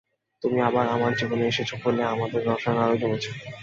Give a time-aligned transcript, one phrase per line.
[0.43, 3.31] তুমি আবার আমার জীবনে এসেছো বলে আমাদের রসায়ন আরও জমেছে।